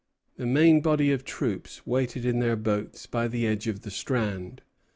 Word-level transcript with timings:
The 0.37 0.47
main 0.47 0.81
body 0.81 1.11
of 1.11 1.23
troops 1.23 1.85
waited 1.85 2.25
in 2.25 2.39
their 2.39 2.55
boats 2.55 3.05
by 3.05 3.27
the 3.27 3.45
edge 3.45 3.67
of 3.67 3.81
the 3.81 3.91
strand. 3.91 4.63